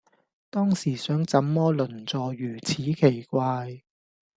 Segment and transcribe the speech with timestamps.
[0.49, 3.83] 當時想怎麼鄰座如此奇怪